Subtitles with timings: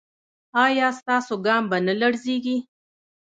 [0.63, 2.57] ایا ستاسو ګام به نه لړزیږي؟